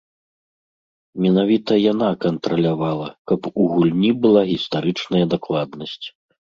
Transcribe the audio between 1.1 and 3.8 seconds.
Менавіта яна кантралявала, каб у